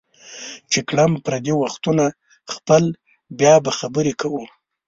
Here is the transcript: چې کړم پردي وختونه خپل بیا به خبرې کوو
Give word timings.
چې 0.71 0.79
کړم 0.89 1.11
پردي 1.25 1.53
وختونه 1.61 2.05
خپل 2.53 2.83
بیا 3.39 3.55
به 3.63 3.71
خبرې 3.79 4.13
کوو 4.21 4.43